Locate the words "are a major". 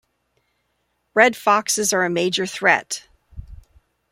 1.93-2.47